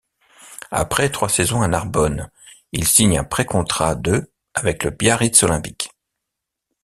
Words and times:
Après 0.71 1.11
trois 1.11 1.29
saisons 1.29 1.61
à 1.61 1.67
Narbonne, 1.67 2.31
il 2.71 2.87
signe 2.87 3.19
un 3.19 3.23
pré-contrat 3.23 3.93
de 3.93 4.31
avec 4.55 4.83
le 4.83 4.89
Biarritz 4.89 5.43
olympique. 5.43 5.91